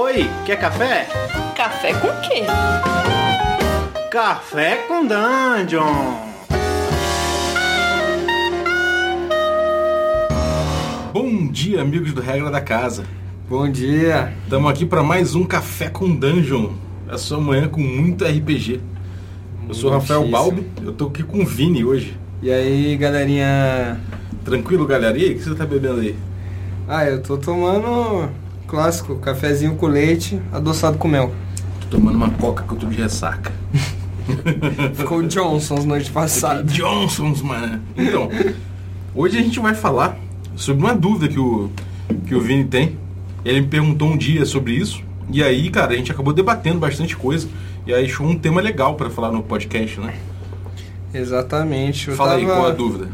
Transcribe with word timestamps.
Oi, 0.00 0.30
quer 0.46 0.60
café? 0.60 1.08
Café 1.56 1.92
com 1.92 2.06
quê? 2.20 2.44
Café 4.08 4.76
com 4.86 5.04
Dungeon! 5.04 6.14
Bom 11.12 11.48
dia, 11.48 11.82
amigos 11.82 12.12
do 12.12 12.20
Regra 12.20 12.48
da 12.48 12.60
Casa. 12.60 13.06
Bom 13.50 13.68
dia. 13.68 14.32
Estamos 14.44 14.70
aqui 14.70 14.86
para 14.86 15.02
mais 15.02 15.34
um 15.34 15.44
Café 15.44 15.88
com 15.88 16.14
Dungeon. 16.14 16.74
A 17.08 17.18
sua 17.18 17.40
manhã 17.40 17.66
com 17.66 17.80
muito 17.80 18.24
RPG. 18.24 18.80
Eu 19.66 19.74
sou 19.74 19.90
o 19.90 19.94
Rafael. 19.94 20.28
Balbi, 20.28 20.64
eu 20.80 20.92
tô 20.92 21.08
aqui 21.08 21.24
com 21.24 21.40
o 21.40 21.44
Vini 21.44 21.82
hoje. 21.82 22.16
E 22.40 22.52
aí, 22.52 22.96
galerinha? 22.96 24.00
Tranquilo, 24.44 24.86
galera? 24.86 25.18
E 25.18 25.24
aí, 25.24 25.32
o 25.32 25.34
que 25.36 25.42
você 25.42 25.56
tá 25.56 25.66
bebendo 25.66 26.02
aí? 26.02 26.14
Ah, 26.86 27.04
eu 27.04 27.20
tô 27.20 27.36
tomando 27.36 28.30
clássico, 28.68 29.16
cafezinho 29.16 29.74
com 29.74 29.86
leite, 29.86 30.40
adoçado 30.52 30.98
com 30.98 31.08
mel. 31.08 31.32
Tô 31.80 31.96
tomando 31.96 32.16
uma 32.16 32.30
coca 32.30 32.62
que 32.62 32.72
eu 32.72 32.76
tô 32.76 32.86
de 32.86 32.96
ressaca. 32.96 33.50
Ficou 34.94 35.22
Johnson's 35.22 35.86
noite 35.86 36.10
passada. 36.10 36.62
Johnson's, 36.64 37.40
mano. 37.40 37.80
Então, 37.96 38.28
hoje 39.14 39.38
a 39.38 39.42
gente 39.42 39.58
vai 39.58 39.74
falar 39.74 40.16
sobre 40.54 40.84
uma 40.84 40.94
dúvida 40.94 41.32
que 41.32 41.40
o, 41.40 41.70
que 42.26 42.34
o 42.34 42.40
Vini 42.40 42.64
tem. 42.64 42.96
Ele 43.44 43.62
me 43.62 43.66
perguntou 43.68 44.08
um 44.08 44.16
dia 44.16 44.44
sobre 44.44 44.74
isso. 44.74 45.02
E 45.30 45.42
aí, 45.42 45.70
cara, 45.70 45.94
a 45.94 45.96
gente 45.96 46.12
acabou 46.12 46.34
debatendo 46.34 46.78
bastante 46.78 47.16
coisa. 47.16 47.48
E 47.86 47.94
aí 47.94 48.04
achou 48.04 48.26
um 48.26 48.38
tema 48.38 48.60
legal 48.60 48.94
pra 48.96 49.08
falar 49.08 49.32
no 49.32 49.42
podcast, 49.42 49.98
né? 49.98 50.14
Exatamente. 51.14 52.08
Eu 52.08 52.16
Fala 52.16 52.32
tava, 52.32 52.40
aí, 52.40 52.46
qual 52.46 52.66
a 52.66 52.70
dúvida? 52.70 53.08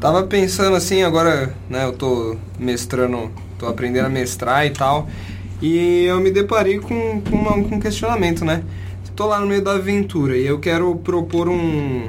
Tava 0.00 0.24
pensando 0.24 0.76
assim, 0.76 1.02
agora, 1.04 1.54
né, 1.70 1.84
eu 1.84 1.92
tô 1.92 2.36
mestrando, 2.58 3.30
tô 3.58 3.66
aprendendo 3.66 4.06
a 4.06 4.10
mestrar 4.10 4.66
e 4.66 4.70
tal. 4.70 5.08
E 5.62 6.04
eu 6.04 6.20
me 6.20 6.30
deparei 6.30 6.78
com, 6.78 7.20
com, 7.22 7.36
uma- 7.36 7.52
com 7.68 7.76
um 7.76 7.80
questionamento, 7.80 8.44
né? 8.44 8.62
Tô 9.14 9.26
lá 9.26 9.40
no 9.40 9.46
meio 9.46 9.62
da 9.62 9.72
aventura 9.72 10.36
e 10.36 10.46
eu 10.46 10.58
quero 10.58 10.94
propor 10.96 11.48
um, 11.48 12.08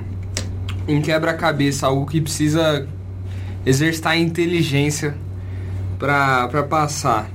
um 0.88 1.02
quebra-cabeça, 1.02 1.88
algo 1.88 2.06
que 2.06 2.20
precisa 2.20 2.86
exercitar 3.66 4.14
a 4.14 4.18
inteligência 4.18 5.16
pra 5.98 6.64
passar. 6.70 7.30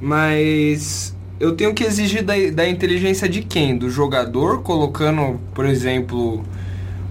Mas 0.00 1.14
eu 1.38 1.54
tenho 1.54 1.72
que 1.72 1.84
exigir 1.84 2.22
da, 2.24 2.34
da 2.52 2.68
inteligência 2.68 3.28
de 3.28 3.42
quem? 3.42 3.76
Do 3.76 3.88
jogador, 3.90 4.62
colocando, 4.62 5.38
por 5.54 5.64
exemplo, 5.66 6.42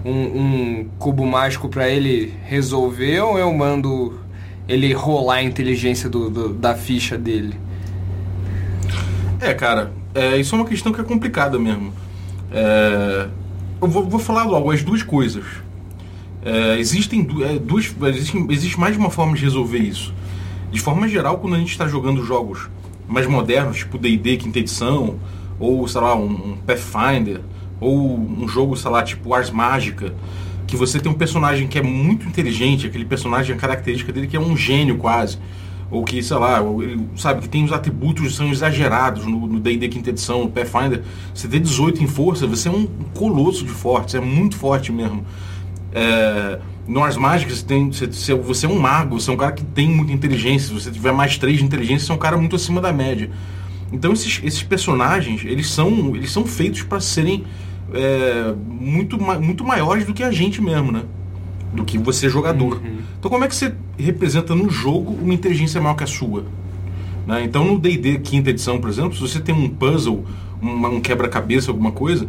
um, 0.04 0.10
um 0.12 0.88
cubo 0.98 1.24
mágico 1.24 1.68
pra 1.68 1.88
ele 1.88 2.34
resolver 2.44 3.20
ou 3.20 3.38
eu 3.38 3.52
mando 3.54 4.18
ele 4.72 4.92
rolar 4.92 5.36
a 5.36 5.42
inteligência 5.42 6.08
do, 6.08 6.30
do- 6.30 6.54
da 6.54 6.74
ficha 6.74 7.18
dele? 7.18 7.54
É, 9.40 9.54
cara, 9.54 9.92
é, 10.14 10.36
isso 10.36 10.54
é 10.54 10.58
uma 10.58 10.66
questão 10.66 10.92
que 10.92 11.00
é 11.00 11.04
complicada 11.04 11.58
mesmo. 11.58 11.92
É, 12.52 13.28
eu 13.80 13.88
vou, 13.88 14.08
vou 14.08 14.20
falar 14.20 14.44
logo 14.44 14.70
as 14.70 14.82
duas 14.82 15.02
coisas. 15.02 15.44
É, 16.44 16.78
existem 16.78 17.26
é, 17.42 17.58
duas. 17.58 17.94
Existe, 18.14 18.46
existe 18.48 18.78
mais 18.80 18.94
de 18.94 18.98
uma 19.00 19.10
forma 19.10 19.34
de 19.36 19.42
resolver 19.42 19.78
isso. 19.78 20.14
De 20.70 20.80
forma 20.80 21.08
geral, 21.08 21.38
quando 21.38 21.54
a 21.56 21.58
gente 21.58 21.70
está 21.70 21.88
jogando 21.88 22.24
jogos 22.24 22.68
mais 23.08 23.26
modernos, 23.26 23.78
tipo 23.78 23.98
DD 23.98 24.36
quinta 24.36 24.58
edição, 24.60 25.16
ou 25.58 25.86
sei 25.88 26.00
lá, 26.00 26.14
um, 26.14 26.52
um 26.52 26.56
Pathfinder, 26.64 27.40
ou 27.80 28.18
um 28.18 28.46
jogo, 28.46 28.76
sei 28.76 28.90
lá, 28.90 29.02
tipo 29.02 29.34
Ars 29.34 29.50
Mágica, 29.50 30.14
que 30.70 30.76
você 30.76 31.00
tem 31.00 31.10
um 31.10 31.14
personagem 31.14 31.66
que 31.66 31.78
é 31.78 31.82
muito 31.82 32.26
inteligente, 32.26 32.86
aquele 32.86 33.04
personagem, 33.04 33.54
a 33.54 33.58
característica 33.58 34.12
dele 34.12 34.26
que 34.28 34.36
é 34.36 34.40
um 34.40 34.56
gênio 34.56 34.96
quase. 34.96 35.38
Ou 35.90 36.04
que, 36.04 36.22
sei 36.22 36.36
lá, 36.36 36.60
ele, 36.80 37.04
sabe, 37.16 37.40
que 37.42 37.48
tem 37.48 37.64
os 37.64 37.72
atributos 37.72 38.28
que 38.28 38.32
são 38.32 38.48
exagerados 38.48 39.26
no 39.26 39.58
D&D 39.58 39.88
quinta 39.88 40.10
edição, 40.10 40.44
no 40.44 40.50
Pathfinder. 40.50 41.02
Você 41.34 41.48
tem 41.48 41.60
18 41.60 42.04
em 42.04 42.06
força, 42.06 42.46
você 42.46 42.68
é 42.68 42.70
um 42.70 42.86
colosso 43.12 43.64
de 43.64 43.72
forte, 43.72 44.12
você 44.12 44.18
é 44.18 44.20
muito 44.20 44.56
forte 44.56 44.92
mesmo. 44.92 45.24
É, 45.92 46.60
no 46.86 47.00
Mágicas, 47.20 47.58
você, 47.58 47.64
tem, 47.66 47.90
você- 47.90 48.34
você 48.34 48.66
é 48.66 48.68
um 48.68 48.78
mago, 48.78 49.20
você 49.20 49.30
é 49.30 49.34
um 49.34 49.36
cara 49.36 49.50
que 49.52 49.64
tem 49.64 49.88
muita 49.88 50.12
inteligência. 50.12 50.68
Se 50.68 50.74
você 50.74 50.90
tiver 50.92 51.12
mais 51.12 51.36
3 51.36 51.58
de 51.58 51.64
inteligência, 51.64 52.06
você 52.06 52.12
é 52.12 52.14
um 52.14 52.18
cara 52.18 52.36
muito 52.36 52.54
acima 52.54 52.80
da 52.80 52.92
média. 52.92 53.28
Então 53.92 54.12
esses, 54.12 54.40
esses 54.44 54.62
personagens, 54.62 55.42
eles 55.44 55.68
são, 55.68 56.14
eles 56.14 56.30
são 56.30 56.46
feitos 56.46 56.82
para 56.84 57.00
serem 57.00 57.44
é, 57.94 58.54
muito, 58.68 59.18
muito 59.40 59.64
maiores 59.64 60.04
do 60.04 60.12
que 60.14 60.22
a 60.22 60.30
gente 60.30 60.60
mesmo, 60.62 60.90
né? 60.92 61.02
Do 61.72 61.84
que 61.84 61.98
você 61.98 62.28
jogador. 62.28 62.80
Então 63.18 63.30
como 63.30 63.44
é 63.44 63.48
que 63.48 63.54
você 63.54 63.74
representa 63.98 64.54
no 64.54 64.68
jogo 64.70 65.16
uma 65.22 65.32
inteligência 65.34 65.80
maior 65.80 65.94
que 65.94 66.04
a 66.04 66.06
sua? 66.06 66.44
né? 67.26 67.44
Então 67.44 67.64
no 67.64 67.78
D&D 67.78 68.18
quinta 68.20 68.50
edição, 68.50 68.80
por 68.80 68.88
exemplo, 68.90 69.14
se 69.14 69.20
você 69.20 69.38
tem 69.40 69.54
um 69.54 69.68
puzzle, 69.68 70.24
uma- 70.60 70.88
um 70.88 71.00
quebra-cabeça, 71.00 71.70
alguma 71.70 71.92
coisa, 71.92 72.26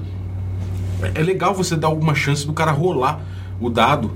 é- 1.02 1.22
é 1.22 1.24
legal 1.24 1.54
você 1.56 1.76
dar 1.76 1.88
alguma 1.88 2.14
chance 2.14 2.46
do 2.46 2.54
cara 2.54 2.72
rolar 2.72 3.22
o 3.60 3.70
dado 3.70 4.12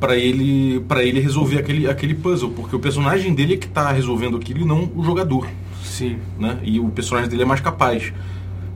para 0.00 0.16
ele 0.16 0.80
para 0.80 1.02
ele 1.02 1.20
resolver 1.20 1.58
aquele, 1.58 1.88
aquele 1.88 2.14
puzzle, 2.14 2.50
porque 2.50 2.76
o 2.76 2.78
personagem 2.78 3.34
dele 3.34 3.54
é 3.54 3.56
que 3.56 3.68
tá 3.68 3.90
resolvendo 3.92 4.36
aquilo 4.36 4.60
e 4.60 4.64
não 4.64 4.90
o 4.94 5.02
jogador, 5.02 5.46
Sim. 5.82 6.16
né? 6.38 6.58
E 6.62 6.78
o 6.78 6.88
personagem 6.88 7.30
dele 7.30 7.42
é 7.42 7.46
mais 7.46 7.60
capaz. 7.60 8.12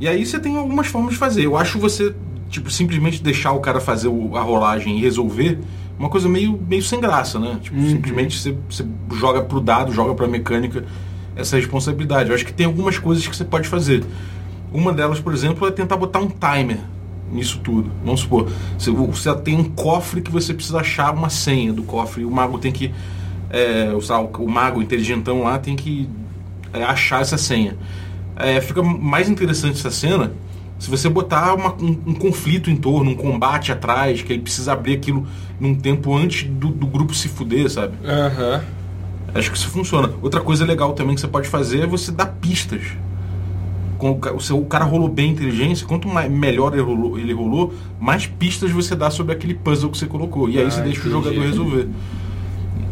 E 0.01 0.09
aí 0.09 0.25
você 0.25 0.41
tem 0.41 0.57
algumas 0.57 0.87
formas 0.87 1.13
de 1.13 1.19
fazer. 1.19 1.45
Eu 1.45 1.57
acho 1.57 1.79
você 1.79 2.15
tipo 2.49 2.71
simplesmente 2.71 3.23
deixar 3.23 3.53
o 3.53 3.61
cara 3.61 3.81
fazer 3.81 4.09
a 4.09 4.41
rolagem 4.41 4.99
e 4.99 5.01
resolver 5.01 5.61
uma 5.99 6.09
coisa 6.09 6.29
meio 6.29 6.59
meio 6.67 6.83
sem 6.83 7.01
graça, 7.01 7.39
né? 7.39 7.59
Tipo, 7.63 7.81
simplesmente 7.83 8.41
você, 8.41 8.57
você 8.69 8.85
joga 9.13 9.43
pro 9.43 9.61
dado, 9.61 9.93
joga 9.93 10.15
pra 10.15 10.27
mecânica 10.27 10.85
essa 11.37 11.57
responsabilidade. 11.57 12.31
Eu 12.31 12.35
acho 12.35 12.45
que 12.45 12.53
tem 12.53 12.67
algumas 12.67 12.99
coisas 12.99 13.27
que 13.27 13.37
você 13.37 13.45
pode 13.45 13.69
fazer. 13.69 14.03
Uma 14.73 14.93
delas, 14.93 15.21
por 15.21 15.33
exemplo, 15.35 15.69
é 15.69 15.71
tentar 15.71 15.97
botar 15.97 16.21
um 16.21 16.29
timer 16.29 16.79
nisso 17.31 17.61
tudo. 17.63 17.91
Vamos 18.05 18.21
supor, 18.21 18.51
você, 18.79 18.91
você 18.91 19.35
tem 19.37 19.57
um 19.57 19.65
cofre 19.65 20.21
que 20.21 20.31
você 20.31 20.53
precisa 20.53 20.81
achar 20.81 21.15
uma 21.15 21.31
senha 21.31 21.73
do 21.73 21.83
cofre 21.83 22.23
e 22.23 22.25
o 22.25 22.31
mago 22.31 22.59
tem 22.59 22.73
que. 22.73 22.93
É, 23.51 23.91
o, 23.93 24.45
o 24.45 24.49
mago 24.49 24.81
inteligentão 24.81 25.43
lá 25.43 25.59
tem 25.59 25.77
que 25.77 26.09
é, 26.73 26.83
achar 26.83 27.21
essa 27.21 27.37
senha. 27.37 27.77
É, 28.43 28.61
fica 28.61 28.83
mais 28.83 29.29
interessante 29.29 29.79
essa 29.79 29.91
cena 29.91 30.33
se 30.79 30.89
você 30.89 31.09
botar 31.11 31.55
uma- 31.55 31.75
um, 31.75 31.97
um 32.07 32.15
conflito 32.15 32.71
em 32.71 32.77
torno, 32.77 33.11
um 33.11 33.15
combate 33.15 33.71
atrás, 33.71 34.23
que 34.23 34.33
ele 34.33 34.43
precisa 34.43 34.73
abrir 34.73 34.95
aquilo 34.95 35.27
num 35.61 35.75
tempo 35.75 36.17
antes 36.17 36.49
do, 36.49 36.69
do 36.69 36.87
grupo 36.87 37.15
se 37.15 37.29
fuder, 37.29 37.69
sabe? 37.71 37.95
Aham. 38.05 38.63
Acho 39.35 39.51
que 39.51 39.57
isso 39.59 39.69
funciona. 39.69 40.11
Outra 40.23 40.41
coisa 40.41 40.65
legal 40.65 40.93
também 40.95 41.15
que 41.15 41.21
você 41.21 41.29
pode 41.29 41.49
fazer 41.49 41.81
é 41.83 41.87
você 41.87 42.11
dar 42.11 42.27
pistas. 42.27 42.83
Com 43.99 44.19
o, 44.35 44.41
seu, 44.41 44.59
o 44.59 44.65
cara 44.65 44.85
rolou 44.87 45.09
bem 45.11 45.29
a 45.29 45.33
inteligência, 45.35 45.87
quanto 45.87 46.09
mais, 46.09 46.31
melhor 46.33 46.73
ele 46.73 46.81
rolou, 46.83 47.19
ele 47.19 47.35
rolou, 47.35 47.75
mais 48.01 48.27
pistas 48.27 48.71
você 48.71 48.97
dá 48.97 49.11
sobre 49.11 49.35
aquele 49.35 49.53
puzzle 49.53 49.91
que 49.91 49.99
você 49.99 50.07
colocou. 50.07 50.49
E 50.49 50.59
aí 50.59 50.65
Ah, 50.67 50.71
você 50.71 50.81
deixa 50.81 51.01
entendi. 51.01 51.15
o 51.15 51.23
jogador 51.23 51.43
resolver. 51.43 51.89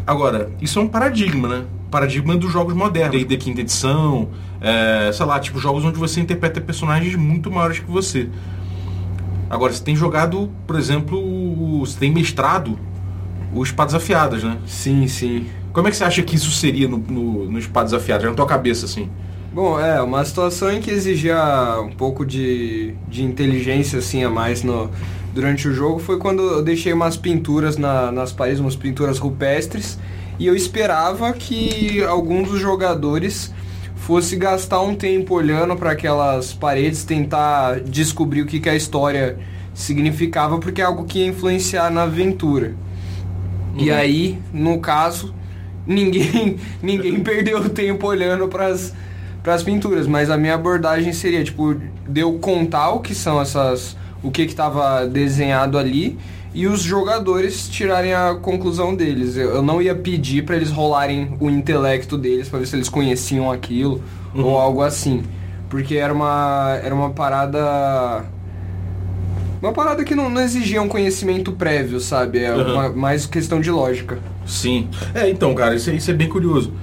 Agora, 0.05 0.51
isso 0.61 0.77
é 0.79 0.81
um 0.83 0.87
paradigma, 0.87 1.47
né? 1.47 1.63
Paradigma 1.89 2.35
dos 2.37 2.51
jogos 2.51 2.73
modernos. 2.73 3.17
D&D 3.17 3.37
quinta 3.37 3.61
edição, 3.61 4.29
é, 4.61 5.11
sei 5.11 5.25
lá, 5.25 5.39
tipo 5.39 5.59
jogos 5.59 5.83
onde 5.83 5.97
você 5.97 6.19
interpreta 6.19 6.61
personagens 6.61 7.15
muito 7.15 7.51
maiores 7.51 7.79
que 7.79 7.89
você. 7.89 8.29
Agora, 9.49 9.73
você 9.73 9.83
tem 9.83 9.95
jogado, 9.95 10.49
por 10.67 10.77
exemplo, 10.77 11.79
você 11.79 11.97
tem 11.99 12.11
mestrado 12.13 12.77
os 13.53 13.69
Espadas 13.69 13.95
Afiadas, 13.95 14.43
né? 14.43 14.57
Sim, 14.65 15.07
sim. 15.07 15.47
Como 15.73 15.87
é 15.87 15.91
que 15.91 15.97
você 15.97 16.03
acha 16.03 16.21
que 16.21 16.35
isso 16.35 16.51
seria 16.51 16.87
no, 16.87 16.97
no, 16.97 17.51
no 17.51 17.59
Espadas 17.59 17.93
Afiadas? 17.93 18.27
Na 18.29 18.35
tua 18.35 18.45
cabeça, 18.45 18.85
assim? 18.85 19.09
Bom, 19.51 19.79
é, 19.79 19.99
uma 20.01 20.23
situação 20.23 20.71
em 20.71 20.79
que 20.79 20.91
exigia 20.91 21.35
um 21.81 21.89
pouco 21.91 22.23
de, 22.25 22.93
de 23.07 23.23
inteligência 23.23 23.97
assim 23.97 24.23
a 24.23 24.29
mais 24.29 24.61
no, 24.63 24.91
durante 25.33 25.67
o 25.67 25.73
jogo 25.73 25.99
foi 25.99 26.19
quando 26.19 26.43
eu 26.43 26.61
deixei 26.63 26.93
umas 26.93 27.17
pinturas 27.17 27.75
na- 27.75 28.11
nas 28.11 28.31
paredes, 28.31 28.59
umas 28.59 28.75
pinturas 28.75 29.17
rupestres, 29.17 29.97
e 30.39 30.47
eu 30.47 30.55
esperava 30.55 31.33
que 31.33 32.01
algum 32.03 32.41
dos 32.41 32.59
jogadores 32.59 33.53
fosse 33.95 34.37
gastar 34.37 34.81
um 34.81 34.95
tempo 34.95 35.35
olhando 35.35 35.75
para 35.75 35.91
aquelas 35.91 36.53
paredes, 36.53 37.03
tentar 37.03 37.81
descobrir 37.81 38.41
o 38.41 38.45
que, 38.45 38.59
que 38.59 38.69
a 38.69 38.75
história 38.75 39.37
significava, 39.73 40.57
porque 40.57 40.81
é 40.81 40.85
algo 40.85 41.03
que 41.03 41.19
ia 41.19 41.27
influenciar 41.27 41.91
na 41.91 42.03
aventura. 42.03 42.73
E 43.77 43.91
aí, 43.91 44.39
no 44.53 44.79
caso, 44.79 45.33
ninguém 45.85 46.57
ninguém 46.81 47.19
perdeu 47.19 47.69
tempo 47.69 48.07
olhando 48.07 48.47
pras 48.47 48.93
pras 49.43 49.61
pinturas, 49.61 50.07
mas 50.07 50.29
a 50.29 50.37
minha 50.37 50.55
abordagem 50.55 51.13
seria 51.13 51.43
tipo 51.43 51.75
de 52.07 52.21
eu 52.21 52.33
contar 52.39 52.91
o 52.91 52.99
que 52.99 53.13
são 53.13 53.41
essas 53.41 53.95
o 54.21 54.31
que 54.31 54.45
que 54.45 54.51
estava 54.51 55.05
desenhado 55.05 55.77
ali 55.77 56.17
e 56.53 56.65
os 56.67 56.81
jogadores 56.81 57.67
tirarem 57.69 58.13
a 58.13 58.35
conclusão 58.41 58.95
deles. 58.95 59.35
Eu, 59.37 59.49
eu 59.55 59.61
não 59.61 59.81
ia 59.81 59.93
pedir 59.95 60.43
para 60.45 60.55
eles 60.55 60.71
rolarem 60.71 61.35
o 61.39 61.49
intelecto 61.49 62.17
deles 62.17 62.49
para 62.49 62.59
ver 62.59 62.65
se 62.67 62.75
eles 62.75 62.89
conheciam 62.89 63.51
aquilo 63.51 64.01
ou 64.35 64.57
algo 64.57 64.81
assim, 64.81 65.23
porque 65.69 65.95
era 65.95 66.13
uma 66.13 66.79
era 66.83 66.93
uma 66.93 67.09
parada 67.11 68.25
uma 69.61 69.73
parada 69.73 70.03
que 70.05 70.15
não, 70.15 70.29
não 70.29 70.41
exigia 70.41 70.81
um 70.81 70.87
conhecimento 70.87 71.51
prévio, 71.51 71.99
sabe? 71.99 72.39
É 72.39 72.55
Uhum. 72.55 72.73
uma- 72.73 72.89
mais 72.89 73.25
questão 73.25 73.59
de 73.59 73.69
lógica. 73.69 74.17
Sim. 74.45 74.87
É, 75.13 75.29
então, 75.29 75.53
cara, 75.53 75.75
isso, 75.75 75.89
é- 75.89 75.95
isso 75.95 76.09
é 76.09 76.13
bem 76.13 76.29
curioso. 76.29 76.73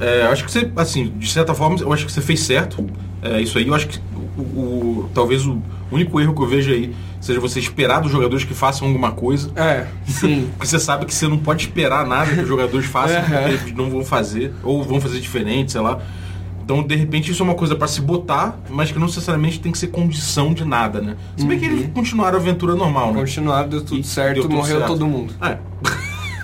É, 0.00 0.22
acho 0.22 0.44
que 0.44 0.50
você, 0.50 0.70
assim, 0.76 1.12
de 1.18 1.30
certa 1.30 1.54
forma, 1.54 1.76
eu 1.80 1.92
acho 1.92 2.06
que 2.06 2.10
você 2.12 2.20
fez 2.22 2.40
certo. 2.40 2.84
É, 3.22 3.40
isso 3.40 3.58
aí, 3.58 3.68
eu 3.68 3.74
acho 3.74 3.88
que 3.88 4.00
o, 4.38 4.40
o- 4.42 5.10
talvez 5.14 5.46
o 5.46 5.62
único 5.92 6.18
erro 6.20 6.34
que 6.34 6.42
eu 6.42 6.48
vejo 6.48 6.72
aí 6.72 6.94
seja 7.24 7.40
você 7.40 7.58
esperar 7.58 8.00
dos 8.00 8.12
jogadores 8.12 8.44
que 8.44 8.52
façam 8.52 8.86
alguma 8.86 9.12
coisa. 9.12 9.50
É, 9.56 9.86
sim. 10.06 10.50
Porque 10.58 10.66
você 10.66 10.78
sabe 10.78 11.06
que 11.06 11.14
você 11.14 11.26
não 11.26 11.38
pode 11.38 11.62
esperar 11.62 12.06
nada 12.06 12.30
que 12.34 12.40
os 12.40 12.48
jogadores 12.48 12.86
façam, 12.86 13.16
Aham. 13.18 13.26
porque 13.28 13.50
eles 13.50 13.74
não 13.74 13.88
vão 13.88 14.04
fazer, 14.04 14.52
ou 14.62 14.82
vão 14.82 15.00
fazer 15.00 15.20
diferente, 15.20 15.72
sei 15.72 15.80
lá. 15.80 16.00
Então, 16.62 16.82
de 16.82 16.94
repente, 16.94 17.30
isso 17.30 17.42
é 17.42 17.44
uma 17.44 17.54
coisa 17.54 17.74
pra 17.74 17.86
se 17.88 18.00
botar, 18.00 18.58
mas 18.70 18.90
que 18.92 18.98
não 18.98 19.06
necessariamente 19.06 19.58
tem 19.60 19.72
que 19.72 19.78
ser 19.78 19.86
condição 19.88 20.52
de 20.52 20.64
nada, 20.64 21.00
né? 21.00 21.16
Se 21.36 21.46
bem 21.46 21.58
que 21.58 21.64
eles 21.64 21.90
continuaram 21.94 22.38
a 22.38 22.40
aventura 22.40 22.74
normal, 22.74 23.12
né? 23.12 23.20
Continuar, 23.20 23.68
deu 23.68 23.82
tudo 23.82 24.00
E 24.00 24.04
certo, 24.04 24.34
deu 24.34 24.42
tudo 24.42 24.54
morreu 24.56 24.78
certo. 24.78 24.86
todo 24.88 25.06
mundo. 25.06 25.34
É. 25.42 25.58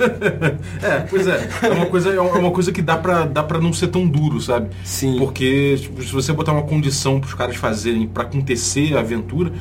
é, 0.82 1.00
pois 1.10 1.26
é. 1.26 1.48
É 1.62 1.68
uma 1.68 1.86
coisa, 1.86 2.10
é 2.10 2.20
uma 2.20 2.50
coisa 2.50 2.72
que 2.72 2.80
dá 2.80 2.96
pra, 2.96 3.24
dá 3.26 3.42
pra 3.42 3.58
não 3.60 3.72
ser 3.72 3.88
tão 3.88 4.06
duro, 4.06 4.40
sabe? 4.40 4.70
Sim. 4.82 5.18
Porque 5.18 5.76
tipo, 5.78 6.02
se 6.02 6.12
você 6.12 6.32
botar 6.32 6.52
uma 6.52 6.62
condição 6.62 7.20
pros 7.20 7.34
caras 7.34 7.56
fazerem 7.56 8.06
pra 8.06 8.22
acontecer 8.22 8.96
a 8.96 9.00
aventura, 9.00 9.52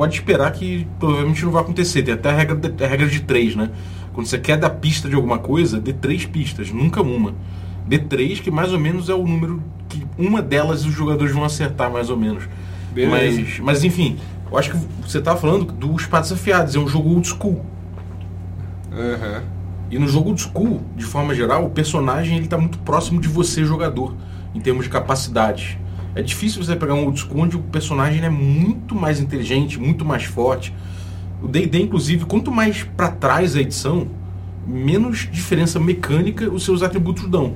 pode 0.00 0.14
esperar 0.14 0.50
que 0.52 0.86
provavelmente 0.98 1.44
não 1.44 1.52
vai 1.52 1.60
acontecer. 1.60 2.02
Tem 2.02 2.14
até 2.14 2.30
a 2.30 2.32
regra 2.32 2.56
de, 2.56 2.84
a 2.84 2.88
regra 2.88 3.06
de 3.06 3.20
três, 3.20 3.54
né? 3.54 3.70
Quando 4.14 4.26
você 4.26 4.38
quer 4.38 4.56
dar 4.56 4.70
pista 4.70 5.10
de 5.10 5.14
alguma 5.14 5.38
coisa, 5.38 5.78
dê 5.78 5.92
três 5.92 6.24
pistas, 6.24 6.70
nunca 6.70 7.02
uma. 7.02 7.34
Dê 7.86 7.98
três, 7.98 8.40
que 8.40 8.50
mais 8.50 8.72
ou 8.72 8.78
menos 8.78 9.10
é 9.10 9.14
o 9.14 9.26
número 9.26 9.62
que 9.90 10.02
uma 10.16 10.40
delas 10.40 10.86
os 10.86 10.94
jogadores 10.94 11.34
vão 11.34 11.44
acertar, 11.44 11.92
mais 11.92 12.08
ou 12.08 12.16
menos. 12.16 12.44
Beleza. 12.94 13.42
Mas, 13.42 13.58
mas 13.58 13.84
enfim, 13.84 14.16
eu 14.50 14.56
acho 14.56 14.70
que 14.70 14.78
você 15.06 15.20
tava 15.20 15.38
falando 15.38 15.70
dos 15.70 16.00
Espadas 16.00 16.32
Afiados, 16.32 16.74
é 16.74 16.78
um 16.78 16.88
jogo 16.88 17.10
old 17.10 17.28
school. 17.28 17.62
Aham. 18.90 19.42
E 19.90 19.98
no 19.98 20.08
jogo 20.08 20.30
old 20.30 20.40
school, 20.40 20.80
de 20.96 21.04
forma 21.04 21.34
geral, 21.34 21.66
o 21.66 21.70
personagem 21.70 22.38
ele 22.38 22.48
tá 22.48 22.56
muito 22.56 22.78
próximo 22.78 23.20
de 23.20 23.28
você, 23.28 23.66
jogador, 23.66 24.16
em 24.54 24.60
termos 24.60 24.84
de 24.84 24.90
capacidades. 24.90 25.76
É 26.14 26.22
difícil 26.22 26.62
você 26.62 26.74
pegar 26.74 26.94
um 26.94 27.04
old 27.04 27.20
school 27.20 27.40
onde 27.40 27.56
o 27.56 27.60
personagem 27.60 28.24
é 28.24 28.30
muito 28.30 28.94
mais 28.94 29.20
inteligente, 29.20 29.78
muito 29.78 30.04
mais 30.04 30.24
forte. 30.24 30.74
O 31.42 31.48
D&D, 31.48 31.82
inclusive, 31.82 32.24
quanto 32.24 32.50
mais 32.50 32.82
pra 32.82 33.10
trás 33.10 33.56
a 33.56 33.60
edição, 33.60 34.08
menos 34.66 35.28
diferença 35.30 35.78
mecânica 35.78 36.50
os 36.50 36.64
seus 36.64 36.82
atributos 36.82 37.28
dão. 37.28 37.54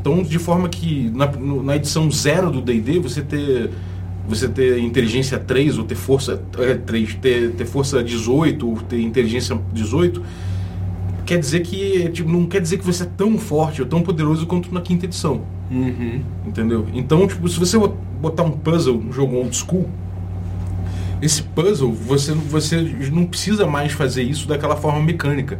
Então, 0.00 0.22
de 0.22 0.38
forma 0.38 0.68
que 0.68 1.10
na, 1.14 1.26
na 1.62 1.76
edição 1.76 2.10
zero 2.10 2.50
do 2.50 2.60
D&D, 2.60 2.98
você 2.98 3.22
ter 3.22 3.70
você 4.26 4.48
ter 4.48 4.78
inteligência 4.78 5.38
3 5.38 5.78
ou 5.78 5.84
ter 5.84 5.96
força 5.96 6.40
é, 6.58 6.74
3, 6.74 7.14
ter, 7.16 7.50
ter 7.52 7.64
força 7.64 8.02
18 8.02 8.68
ou 8.68 8.76
ter 8.76 9.00
inteligência 9.00 9.58
18, 9.72 10.22
quer 11.24 11.38
dizer 11.38 11.60
que 11.60 12.08
tipo, 12.10 12.30
não 12.30 12.46
quer 12.46 12.60
dizer 12.60 12.78
que 12.78 12.84
você 12.84 13.04
é 13.04 13.08
tão 13.16 13.38
forte 13.38 13.80
ou 13.82 13.88
tão 13.88 14.02
poderoso 14.02 14.46
quanto 14.46 14.72
na 14.72 14.80
quinta 14.80 15.06
edição, 15.06 15.42
Uhum. 15.70 16.20
entendeu? 16.46 16.86
Então, 16.92 17.26
tipo, 17.26 17.48
se 17.48 17.58
você 17.58 17.78
botar 18.20 18.42
um 18.42 18.50
puzzle 18.52 18.98
no 19.00 19.12
jogo 19.12 19.36
old 19.36 19.56
school, 19.56 19.88
esse 21.20 21.42
puzzle 21.42 21.92
você 21.92 22.32
você 22.32 22.80
não 23.12 23.24
precisa 23.24 23.66
mais 23.66 23.92
fazer 23.92 24.22
isso 24.22 24.46
daquela 24.48 24.76
forma 24.76 25.00
mecânica, 25.00 25.58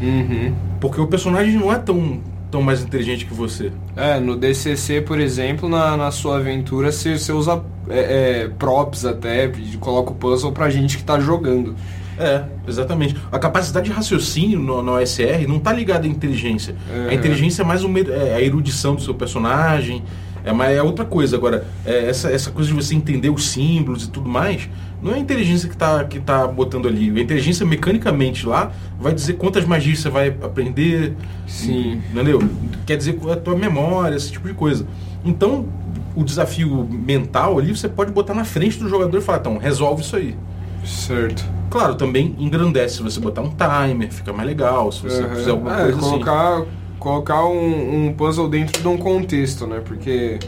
Uhum. 0.00 0.52
porque 0.80 1.00
o 1.00 1.06
personagem 1.06 1.54
não 1.58 1.72
é 1.72 1.78
tão 1.78 2.20
tão 2.50 2.60
mais 2.60 2.82
inteligente 2.82 3.24
que 3.24 3.32
você. 3.32 3.72
É, 3.96 4.20
no 4.20 4.36
DCC, 4.36 5.00
por 5.00 5.18
exemplo, 5.18 5.70
na, 5.70 5.96
na 5.96 6.10
sua 6.10 6.36
aventura, 6.36 6.92
você, 6.92 7.16
você 7.18 7.32
usa 7.32 7.64
é, 7.88 8.42
é, 8.44 8.48
props 8.58 9.06
até, 9.06 9.50
coloca 9.80 10.10
o 10.10 10.14
puzzle 10.14 10.52
pra 10.52 10.68
gente 10.68 10.98
que 10.98 11.02
tá 11.02 11.18
jogando. 11.18 11.74
É, 12.18 12.44
exatamente. 12.66 13.16
A 13.30 13.38
capacidade 13.38 13.86
de 13.86 13.92
raciocínio 13.92 14.58
no, 14.58 14.82
no 14.82 14.92
OSR 14.92 15.46
não 15.48 15.58
tá 15.58 15.72
ligada 15.72 16.06
à 16.06 16.10
inteligência. 16.10 16.74
Uhum. 16.92 17.08
A 17.08 17.14
inteligência 17.14 17.62
é 17.62 17.64
mais 17.64 17.82
uma, 17.84 17.98
é 17.98 18.34
a 18.34 18.40
erudição 18.40 18.94
do 18.94 19.02
seu 19.02 19.14
personagem, 19.14 20.02
é, 20.44 20.52
mais, 20.52 20.76
é 20.76 20.82
outra 20.82 21.04
coisa. 21.04 21.36
Agora, 21.36 21.66
é, 21.84 22.08
essa, 22.08 22.30
essa 22.30 22.50
coisa 22.50 22.68
de 22.68 22.74
você 22.74 22.94
entender 22.94 23.30
os 23.30 23.48
símbolos 23.48 24.04
e 24.04 24.10
tudo 24.10 24.28
mais, 24.28 24.68
não 25.00 25.12
é 25.12 25.14
a 25.14 25.18
inteligência 25.18 25.68
que 25.68 25.76
tá, 25.76 26.04
que 26.04 26.20
tá 26.20 26.46
botando 26.46 26.86
ali. 26.86 27.10
A 27.10 27.22
inteligência 27.22 27.64
mecanicamente 27.64 28.46
lá 28.46 28.72
vai 29.00 29.12
dizer 29.12 29.34
quantas 29.34 29.64
magias 29.64 30.00
você 30.00 30.08
vai 30.08 30.28
aprender. 30.28 31.14
Sim. 31.46 32.02
Entendeu? 32.12 32.42
Quer 32.86 32.96
dizer 32.96 33.18
a 33.30 33.36
tua 33.36 33.56
memória, 33.56 34.16
esse 34.16 34.32
tipo 34.32 34.46
de 34.46 34.54
coisa. 34.54 34.86
Então, 35.24 35.66
o 36.14 36.24
desafio 36.24 36.84
mental 36.90 37.58
ali 37.58 37.74
você 37.74 37.88
pode 37.88 38.12
botar 38.12 38.34
na 38.34 38.44
frente 38.44 38.78
do 38.78 38.88
jogador 38.88 39.16
e 39.16 39.20
falar, 39.20 39.38
então, 39.38 39.56
resolve 39.58 40.02
isso 40.02 40.16
aí. 40.16 40.36
Certo. 40.84 41.61
Claro, 41.72 41.94
também 41.94 42.34
engrandece 42.38 42.96
se 42.96 43.02
você 43.02 43.18
botar 43.18 43.40
um 43.42 43.50
timer, 43.50 44.12
fica 44.12 44.32
mais 44.32 44.46
legal, 44.48 44.92
se 44.92 45.00
você 45.02 45.26
fizer 45.30 45.50
alguma 45.50 45.72
É, 45.72 45.82
coisa 45.84 45.98
assim. 45.98 46.10
colocar, 46.10 46.62
colocar 46.98 47.44
um, 47.46 48.06
um 48.08 48.12
puzzle 48.12 48.48
dentro 48.48 48.80
de 48.80 48.86
um 48.88 48.96
contexto, 48.98 49.66
né? 49.66 49.80
Porque 49.84 50.38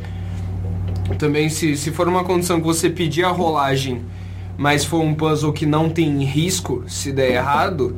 também 1.19 1.49
se, 1.49 1.77
se 1.77 1.91
for 1.91 2.09
uma 2.09 2.25
condição 2.25 2.61
que 2.61 2.67
você 2.67 2.89
pedir 2.91 3.25
a 3.25 3.29
rolagem, 3.31 4.03
mas 4.57 4.85
for 4.85 5.01
um 5.01 5.15
puzzle 5.15 5.53
que 5.53 5.67
não 5.67 5.89
tem 5.89 6.23
risco, 6.25 6.85
se 6.87 7.13
der 7.13 7.33
errado, 7.33 7.97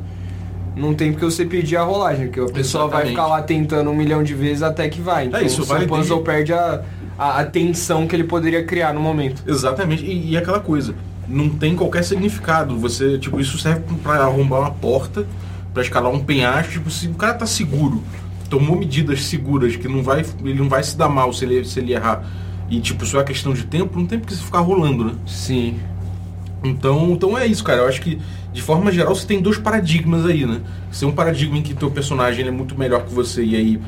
não 0.75 0.93
tem 0.93 1.11
porque 1.11 1.25
você 1.25 1.45
pedir 1.45 1.77
a 1.77 1.83
rolagem, 1.83 2.27
porque 2.27 2.39
a 2.39 2.53
pessoa 2.53 2.83
vai 2.87 3.03
Exatamente. 3.03 3.09
ficar 3.11 3.27
lá 3.27 3.41
tentando 3.41 3.89
um 3.89 3.95
milhão 3.95 4.23
de 4.23 4.33
vezes 4.33 4.61
até 4.63 4.87
que 4.89 5.01
vai. 5.01 5.25
Então 5.25 5.41
isso 5.41 5.61
o 5.61 5.65
vale 5.65 5.85
seu 5.85 5.87
puzzle 5.87 6.17
desde- 6.17 6.23
perde 6.23 6.53
a, 6.53 6.83
a, 7.17 7.39
a 7.39 7.45
tensão 7.45 8.07
que 8.07 8.15
ele 8.15 8.23
poderia 8.25 8.63
criar 8.65 8.93
no 8.93 8.99
momento. 8.99 9.41
Exatamente, 9.47 10.05
e, 10.05 10.31
e 10.31 10.37
aquela 10.37 10.59
coisa, 10.59 10.93
não 11.27 11.49
tem 11.49 11.75
qualquer 11.75 12.03
significado. 12.03 12.77
Você, 12.77 13.17
tipo, 13.17 13.39
isso 13.39 13.57
serve 13.57 13.83
pra 14.01 14.23
arrombar 14.23 14.61
uma 14.61 14.71
porta, 14.71 15.25
pra 15.73 15.83
escalar 15.83 16.11
um 16.11 16.23
penhasco, 16.23 16.73
tipo, 16.73 16.89
se 16.89 17.07
o 17.07 17.13
cara 17.13 17.33
tá 17.33 17.45
seguro, 17.45 18.01
tomou 18.49 18.77
medidas 18.77 19.25
seguras 19.25 19.75
que 19.75 19.87
não 19.87 20.01
vai, 20.01 20.25
ele 20.43 20.59
não 20.59 20.69
vai 20.69 20.83
se 20.83 20.97
dar 20.97 21.09
mal 21.09 21.31
se 21.33 21.45
ele, 21.45 21.63
se 21.65 21.79
ele 21.79 21.93
errar. 21.93 22.25
E 22.69 22.79
tipo, 22.79 23.05
só 23.05 23.19
é 23.21 23.23
questão 23.23 23.53
de 23.53 23.63
tempo, 23.63 23.97
não 23.97 24.05
tem 24.05 24.19
porque 24.19 24.35
você 24.35 24.43
ficar 24.43 24.59
rolando, 24.59 25.05
né? 25.05 25.15
Sim. 25.25 25.79
Então, 26.63 27.11
então 27.11 27.37
é 27.37 27.45
isso, 27.45 27.63
cara. 27.63 27.81
Eu 27.81 27.87
acho 27.87 28.01
que, 28.01 28.19
de 28.51 28.61
forma 28.61 28.91
geral, 28.91 29.15
você 29.15 29.25
tem 29.25 29.41
dois 29.41 29.57
paradigmas 29.57 30.25
aí, 30.25 30.45
né? 30.45 30.61
Você 30.91 31.01
tem 31.01 31.09
um 31.09 31.13
paradigma 31.13 31.57
em 31.57 31.61
que 31.61 31.73
teu 31.73 31.89
personagem 31.89 32.45
é 32.45 32.51
muito 32.51 32.77
melhor 32.77 33.05
que 33.05 33.13
você 33.13 33.43
e 33.43 33.55
aí 33.55 33.81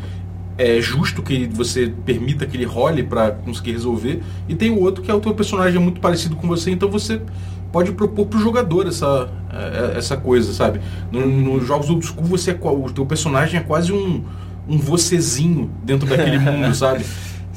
é 0.62 0.82
justo 0.82 1.24
que 1.24 1.48
você 1.48 1.92
permita 2.06 2.46
que 2.46 2.58
ele 2.58 2.66
role 2.66 3.02
pra 3.04 3.32
conseguir 3.32 3.72
resolver. 3.72 4.22
E 4.48 4.54
tem 4.56 4.70
o 4.70 4.80
outro 4.82 5.02
que 5.02 5.10
é 5.10 5.14
o 5.14 5.20
teu 5.22 5.34
personagem 5.34 5.80
é 5.80 5.84
muito 5.84 6.02
parecido 6.02 6.36
com 6.36 6.48
você, 6.48 6.70
então 6.72 6.90
você 6.92 7.22
pode 7.72 7.92
propor 7.94 8.26
pro 8.26 8.40
jogador 8.40 8.88
essa, 8.88 9.30
é, 9.52 9.98
essa 9.98 10.18
coisa, 10.18 10.52
sabe? 10.54 10.82
No- 11.12 11.26
Nos 11.26 11.66
jogos 11.66 11.90
old 11.90 12.06
school, 12.06 12.26
você 12.26 12.52
é, 12.52 12.58
o 12.62 12.90
teu 12.92 13.06
personagem 13.06 13.60
é 13.60 13.64
quase 13.64 13.94
um, 13.94 14.24
um 14.68 14.78
vocezinho 14.78 15.72
dentro 15.84 16.08
daquele 16.08 16.38
mundo, 16.40 16.74
sabe? 16.76 17.06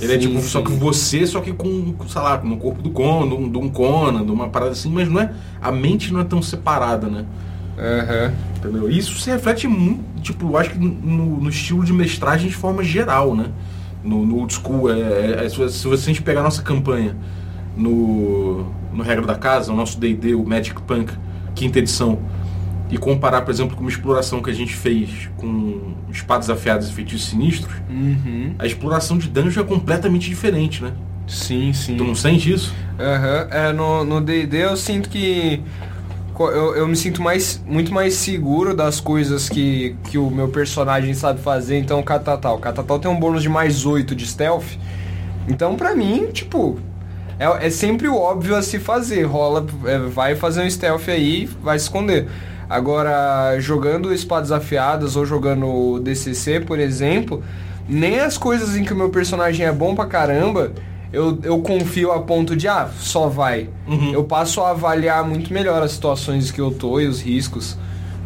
Ele 0.01 0.13
é 0.15 0.21
Sim, 0.21 0.29
tipo, 0.29 0.41
só 0.43 0.59
sim. 0.61 0.65
que 0.67 0.73
você, 0.73 1.27
só 1.27 1.41
que 1.41 1.53
com, 1.53 1.95
sei 2.09 2.21
lá, 2.23 2.39
no 2.43 2.57
corpo 2.57 2.83
do 2.83 2.91
Conan, 2.91 3.29
de 3.29 3.35
um- 3.35 3.51
de 3.51 3.59
um 3.59 3.69
Conan, 3.69 4.25
de 4.25 4.31
uma 4.33 4.49
parada 4.49 4.73
assim, 4.73 4.91
mas 4.91 5.09
não 5.09 5.21
é. 5.21 5.33
A 5.61 5.71
mente 5.73 6.13
não 6.13 6.21
é 6.21 6.25
tão 6.25 6.41
separada, 6.43 7.09
né? 7.09 7.25
Aham. 7.79 8.33
Entendeu? 8.59 8.91
E 8.91 8.99
Isso 8.99 9.19
se 9.19 9.31
reflete 9.31 9.67
muito, 9.67 10.03
tipo, 10.23 10.57
acho 10.57 10.71
que 10.71 10.79
no, 10.79 11.41
no 11.41 11.49
estilo 11.49 11.85
de 11.85 11.93
mestragem 11.93 12.49
de 12.49 12.55
forma 12.55 12.83
geral, 12.85 13.35
né? 13.35 13.47
No, 14.05 14.25
no 14.27 14.37
old 14.39 14.53
school, 14.53 14.91
é, 14.93 14.99
é- 15.01 15.45
é- 15.45 15.49
se 15.49 15.57
você- 15.57 15.79
se 15.79 15.89
a 15.89 15.97
gente 16.13 16.23
pegar 16.23 16.41
a 16.41 16.43
nossa 16.45 16.63
campanha 16.63 17.17
no, 17.77 18.67
no 18.93 19.03
Regra 19.03 19.27
da 19.27 19.35
Casa, 19.35 19.73
o 19.73 19.77
nosso 19.77 19.99
D&D, 19.99 20.35
o 20.35 20.45
Magic 20.45 20.81
Punk, 20.83 21.13
quinta 21.55 21.79
edição, 21.79 22.19
e 22.91 22.99
comparar, 22.99 23.41
por 23.43 23.51
exemplo, 23.51 23.75
com 23.75 23.81
uma 23.83 23.91
exploração 23.91 24.43
que 24.43 24.51
a 24.51 24.55
gente 24.55 24.75
fez 24.75 25.31
com 25.37 25.95
espadas 26.11 26.51
afiadas 26.51 26.89
e 26.89 26.93
feitiços 26.93 27.29
sinistros, 27.31 27.75
Uhum. 27.89 28.55
a 28.59 28.67
exploração 28.67 29.17
de 29.17 29.29
dungeon 29.29 29.63
é 29.63 29.67
completamente 29.67 30.29
diferente, 30.29 30.83
né? 30.83 30.93
Sim, 31.27 31.73
sim. 31.73 31.97
Tu 31.97 32.05
não 32.05 32.15
sente 32.15 32.53
isso? 32.53 32.75
Aham, 33.01 33.49
é, 33.51 33.73
no 33.73 34.05
no 34.05 34.21
D&D 34.21 34.59
eu 34.65 34.77
sinto 34.77 35.09
que 35.09 35.63
eu, 36.39 36.77
eu 36.77 36.89
me 36.89 36.97
sinto 36.97 37.23
mais, 37.23 37.63
muito 37.67 37.93
mais 37.93 38.15
seguro 38.15 38.75
das 38.75 39.01
coisas 39.01 39.49
que, 39.49 39.97
que 40.05 40.19
o 40.19 40.31
meu 40.31 40.49
personagem 40.49 41.15
sabe 41.15 41.41
fazer, 41.41 41.79
então 41.79 42.01
o 42.01 42.03
Catatal. 42.03 42.57
O 42.57 42.59
Catatal 42.59 42.99
tem 42.99 43.11
um 43.11 43.19
bônus 43.19 43.43
de 43.43 43.49
mais 43.49 43.85
8 43.85 44.15
de 44.15 44.27
stealth, 44.27 44.77
então 45.49 45.77
pra 45.77 45.95
mim, 45.95 46.27
tipo, 46.33 46.79
é, 47.39 47.67
é 47.67 47.71
sempre 47.71 48.09
o 48.09 48.17
óbvio 48.17 48.57
a 48.57 48.63
se 48.63 48.79
fazer, 48.79 49.25
rola, 49.25 49.67
é, 49.85 49.99
vai 49.99 50.35
fazer 50.35 50.63
um 50.63 50.71
stealth 50.71 51.09
aí, 51.09 51.47
vai 51.63 51.79
se 51.79 51.87
esconder. 51.87 52.29
Agora, 52.69 53.59
jogando 53.59 54.15
espadas 54.15 54.51
afiadas 54.51 55.17
ou 55.17 55.27
jogando 55.27 56.01
DCC, 56.01 56.61
por 56.61 56.79
exemplo, 56.79 57.43
nem 57.89 58.21
as 58.21 58.39
coisas 58.39 58.77
em 58.77 58.85
que 58.85 58.93
o 58.93 58.97
meu 58.97 59.11
personagem 59.11 59.67
é 59.67 59.73
bom 59.73 59.95
pra 59.95 60.07
caramba, 60.07 60.73
eu, 61.13 61.39
eu 61.43 61.59
confio 61.61 62.11
a 62.13 62.21
ponto 62.21 62.57
de, 62.57 62.67
ah, 62.69 62.89
só 62.99 63.29
vai. 63.29 63.69
Uhum. 63.87 64.13
Eu 64.13 64.25
passo 64.25 64.61
a 64.61 64.71
avaliar 64.71 65.25
muito 65.29 65.53
melhor 65.53 65.83
as 65.83 65.93
situações 65.93 66.51
que 66.51 66.61
eu 66.61 66.71
tô 66.73 66.99
e 67.01 67.07
os 67.07 67.21
riscos. 67.21 67.77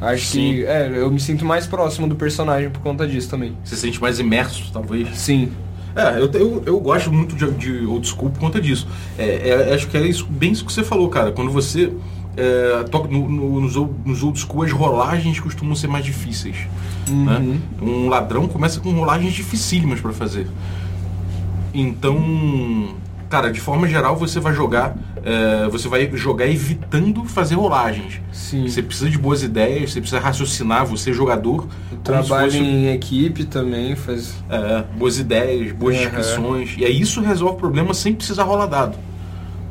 Acho 0.00 0.26
Sim. 0.26 0.52
que, 0.52 0.64
é, 0.66 0.92
eu 0.94 1.10
me 1.10 1.18
sinto 1.18 1.44
mais 1.44 1.66
próximo 1.66 2.06
do 2.06 2.14
personagem 2.14 2.68
por 2.70 2.80
conta 2.80 3.06
disso 3.06 3.28
também. 3.30 3.56
Você 3.64 3.74
se 3.76 3.80
sente 3.82 4.00
mais 4.00 4.18
imerso, 4.20 4.70
talvez? 4.72 5.08
Sim. 5.16 5.50
É, 5.94 6.20
eu, 6.20 6.30
eu, 6.32 6.62
eu 6.66 6.78
gosto 6.80 7.10
muito 7.10 7.34
de, 7.34 7.50
de 7.52 7.86
old 7.86 8.06
school 8.06 8.28
por 8.30 8.38
conta 8.38 8.60
disso. 8.60 8.86
É, 9.18 9.68
é, 9.70 9.74
acho 9.74 9.88
que 9.88 9.96
é 9.96 10.06
isso, 10.06 10.26
bem 10.26 10.52
isso 10.52 10.64
que 10.66 10.72
você 10.72 10.84
falou, 10.84 11.08
cara. 11.08 11.32
Quando 11.32 11.50
você 11.50 11.90
é, 12.36 12.84
no- 13.10 13.28
no- 13.30 13.60
nos, 13.62 13.76
old- 13.76 13.94
nos 14.04 14.22
old 14.22 14.38
school 14.38 14.62
as 14.64 14.70
rolagens 14.72 15.40
costumam 15.40 15.74
ser 15.74 15.86
mais 15.88 16.04
difíceis. 16.04 16.56
né? 17.08 17.58
Um 17.80 18.10
ladrão 18.10 18.46
começa 18.46 18.78
com 18.80 18.90
rolagens 18.92 19.32
dificílimas 19.32 19.98
para 20.00 20.12
fazer. 20.12 20.46
Então, 21.80 22.95
cara, 23.28 23.50
de 23.52 23.61
forma 23.61 23.87
geral 23.87 24.16
você 24.16 24.40
vai 24.40 24.54
jogar, 24.54 24.97
é, 25.23 25.68
você 25.68 25.88
vai 25.88 26.09
jogar 26.14 26.47
evitando 26.47 27.25
fazer 27.25 27.54
rolagens. 27.56 28.21
Sim. 28.33 28.66
Você 28.68 28.83
precisa 28.83 29.11
de 29.11 29.18
boas 29.18 29.42
ideias, 29.42 29.92
você 29.92 30.00
precisa 30.00 30.21
raciocinar, 30.21 30.87
você 30.87 31.12
jogador. 31.12 31.64
O 31.64 31.68
como 31.90 32.02
trabalho 32.02 32.50
se 32.50 32.59
fosse- 32.59 32.71
em 32.71 32.88
equipe 32.92 33.45
também 33.45 33.95
faz. 33.95 34.35
é, 34.49 34.85
boas 34.97 35.18
ideias, 35.18 35.73
boas 35.73 35.97
Aham. 35.97 36.04
descrições. 36.04 36.75
E 36.78 36.85
aí 36.85 37.00
isso 37.00 37.21
resolve 37.21 37.54
o 37.54 37.59
problema 37.59 37.92
sem 37.92 38.14
precisar 38.14 38.45
rolar 38.45 38.66
dado. 38.66 38.97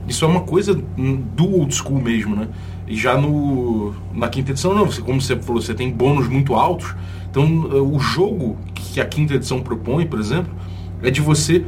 Isso 0.07 0.23
é 0.23 0.27
uma 0.27 0.41
coisa 0.41 0.75
do 0.75 1.51
old 1.59 1.73
school 1.73 1.99
mesmo, 1.99 2.35
né? 2.35 2.47
E 2.87 2.95
já 2.95 3.17
no, 3.17 3.95
na 4.13 4.27
quinta 4.27 4.51
edição, 4.51 4.75
não. 4.75 4.85
Você, 4.85 5.01
como 5.01 5.19
você 5.19 5.35
falou, 5.37 5.59
você 5.59 5.73
tem 5.73 5.89
bônus 5.89 6.27
muito 6.27 6.53
altos. 6.53 6.93
Então, 7.31 7.43
eh, 7.73 7.79
o 7.81 7.97
jogo 7.99 8.55
que 8.75 9.01
a 9.01 9.05
quinta 9.05 9.33
edição 9.33 9.59
propõe, 9.61 10.05
por 10.05 10.19
exemplo, 10.19 10.53
é 11.01 11.09
de 11.09 11.19
você 11.21 11.65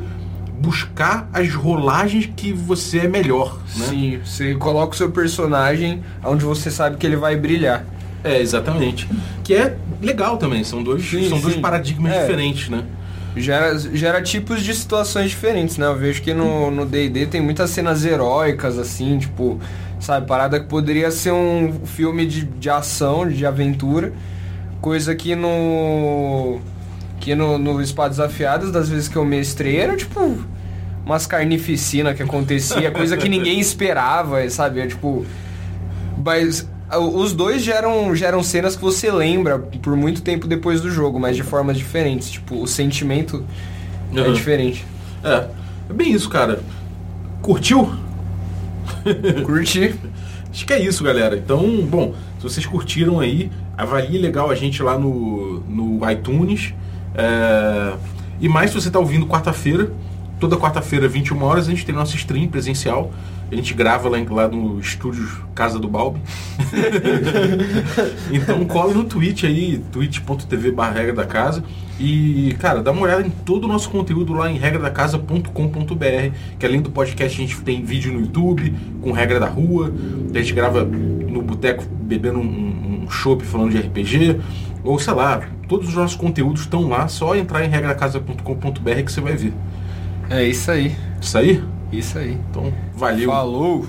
buscar 0.60 1.30
as 1.34 1.54
rolagens 1.54 2.30
que 2.36 2.52
você 2.52 3.00
é 3.00 3.08
melhor, 3.08 3.60
né? 3.76 3.86
Sim, 3.88 4.20
você 4.24 4.56
coloca 4.56 4.94
o 4.94 4.98
seu 4.98 5.12
personagem 5.12 6.04
onde 6.24 6.44
você 6.44 6.72
sabe 6.72 6.98
que 6.98 7.06
ele 7.06 7.16
vai 7.16 7.36
brilhar. 7.36 7.86
É, 8.24 8.40
exatamente. 8.42 9.08
Que 9.44 9.54
é 9.54 9.78
legal 10.02 10.38
também. 10.38 10.64
São 10.64 10.84
dois, 10.84 11.08
Sim, 11.08 11.30
são 11.30 11.40
dois 11.40 11.54
sim. 11.56 11.62
paradigmas 11.62 12.12
É. 12.12 12.22
diferentes, 12.22 12.70
né? 12.70 12.84
Gera, 13.36 13.78
gera 13.78 14.22
tipos 14.22 14.64
de 14.64 14.74
situações 14.74 15.30
diferentes, 15.30 15.78
né? 15.78 15.86
Eu 15.86 15.96
vejo 15.96 16.22
que 16.24 16.34
no 16.34 16.72
no 16.72 16.86
D&D 16.86 17.28
tem 17.28 17.40
muitas 17.40 17.70
cenas 17.70 18.04
heróicas, 18.06 18.78
assim, 18.78 19.20
tipo... 19.20 19.60
Sabe, 20.00 20.28
parada 20.28 20.60
que 20.60 20.68
poderia 20.68 21.10
ser 21.10 21.32
um 21.32 21.74
filme 21.86 22.26
de, 22.28 22.44
de 22.46 22.70
ação, 22.70 23.28
de 23.28 23.46
aventura. 23.46 24.14
Coisa 24.82 25.16
que 25.16 25.36
no... 25.36 26.60
Que 27.20 27.36
no, 27.36 27.58
no 27.58 27.82
Espadas 27.82 28.20
Afiadas, 28.20 28.72
das 28.72 28.90
vezes 28.90 29.08
que 29.08 29.16
eu 29.16 29.26
mestrei, 29.26 29.78
era 29.78 29.96
tipo... 29.96 30.38
Umas 31.06 31.26
carnificina 31.26 32.14
que 32.14 32.22
acontecia, 32.22 32.92
coisa 32.92 33.16
que 33.16 33.30
ninguém 33.30 33.60
esperava, 33.60 34.48
sabe? 34.50 34.82
É 34.82 34.88
tipo... 34.88 35.26
Mas 36.24 36.68
ah, 36.90 37.00
os 37.00 37.32
dois 37.34 37.62
geram, 37.64 38.14
geram 38.16 38.44
cenas 38.44 38.76
que 38.76 38.82
você 38.82 39.10
lembra 39.12 39.58
por 39.58 39.96
muito 39.96 40.22
tempo 40.22 40.48
depois 40.48 40.82
do 40.82 40.90
jogo, 40.92 41.20
mas 41.20 41.36
de 41.36 41.44
formas 41.44 41.78
diferentes. 41.78 42.30
Tipo, 42.32 42.62
o 42.62 42.68
sentimento 42.68 43.46
é 44.14 44.22
Uhum. 44.22 44.34
diferente. 44.34 44.86
É, 45.24 45.48
é 45.90 45.94
bem 45.94 46.12
isso, 46.12 46.30
cara. 46.30 46.60
Curtiu? 47.42 47.90
Curti. 49.46 49.96
Acho 50.52 50.66
que 50.66 50.74
é 50.74 50.80
isso, 50.80 51.04
galera. 51.04 51.38
Então, 51.38 51.86
bom, 51.86 52.14
se 52.38 52.44
vocês 52.44 52.66
curtiram 52.66 53.20
aí, 53.20 53.52
avalie 53.78 54.18
legal 54.18 54.50
a 54.50 54.56
gente 54.56 54.82
lá 54.82 54.98
no, 54.98 55.60
no 55.62 56.10
iTunes. 56.10 56.74
É, 57.18 57.94
E 58.40 58.48
mais 58.48 58.70
se 58.72 58.80
você 58.80 58.88
está 58.88 59.00
ouvindo 59.00 59.26
quarta-feira, 59.26 59.92
toda 60.40 60.56
quarta-feira, 60.56 61.08
21 61.08 61.44
horas, 61.44 61.68
a 61.68 61.72
gente 61.72 61.86
tem 61.86 61.94
nossa 61.94 62.16
stream 62.16 62.48
presencial. 62.48 63.12
A 63.50 63.56
gente 63.56 63.74
grava 63.74 64.10
lá, 64.10 64.18
lá 64.30 64.48
no 64.48 64.78
estúdio 64.78 65.26
Casa 65.56 65.80
do 65.80 65.88
Balbi. 65.88 66.20
então 68.32 68.64
cola 68.66 68.94
no 68.94 69.06
Twitch 69.06 69.46
aí, 69.46 69.82
twitch.tv 69.92 70.74
regra 70.94 71.14
da 71.14 71.26
casa. 71.26 71.64
E, 71.98 72.56
cara, 72.60 72.84
dá 72.84 72.92
uma 72.92 73.04
olhada 73.04 73.26
em 73.26 73.30
todo 73.30 73.64
o 73.64 73.68
nosso 73.68 73.90
conteúdo 73.90 74.34
lá 74.34 74.52
em 74.52 74.58
regradacasa.com.br. 74.58 76.36
Que 76.60 76.66
além 76.66 76.82
do 76.82 76.92
podcast, 76.92 77.42
a 77.42 77.46
gente 77.48 77.60
tem 77.62 77.84
vídeo 77.84 78.12
no 78.12 78.20
YouTube, 78.20 78.74
com 79.02 79.14
regra 79.14 79.40
da 79.40 79.48
rua. 79.48 79.94
A 80.36 80.38
gente 80.38 80.54
grava 80.54 80.84
no 80.84 81.42
boteco 81.42 81.86
bebendo 81.90 82.40
um, 82.40 83.04
um 83.06 83.10
chopp 83.10 83.46
falando 83.46 83.72
de 83.72 83.78
RPG. 83.78 84.42
Ou 84.84 85.00
sei 85.00 85.14
lá, 85.14 85.42
todos 85.68 85.90
os 85.90 85.96
nossos 85.96 86.16
conteúdos 86.16 86.62
estão 86.62 86.88
lá, 86.88 87.08
só 87.08 87.36
entrar 87.36 87.64
em 87.66 87.70
regradacasa.com.br 87.70 89.04
que 89.06 89.12
você 89.12 89.22
vai 89.22 89.36
ver. 89.36 89.54
É 90.30 90.44
isso 90.44 90.72
aí. 90.72 90.96
Isso 91.22 91.38
aí? 91.38 91.64
Isso 91.92 92.18
aí. 92.18 92.38
Então, 92.50 92.74
valeu. 92.94 93.30
Falou! 93.30 93.86